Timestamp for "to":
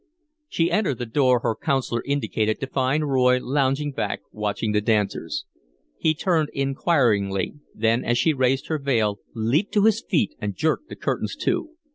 2.59-2.65, 9.73-9.85, 11.41-11.69